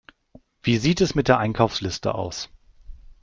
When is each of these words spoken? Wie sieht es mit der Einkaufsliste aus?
Wie 0.63 0.77
sieht 0.79 0.99
es 1.01 1.13
mit 1.13 1.27
der 1.27 1.37
Einkaufsliste 1.37 2.15
aus? 2.15 2.49